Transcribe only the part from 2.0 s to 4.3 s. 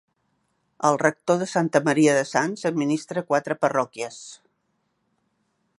de Sants administra quatre parròquies.